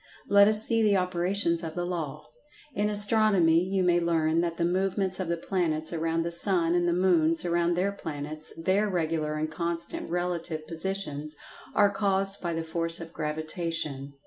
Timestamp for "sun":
6.31-6.73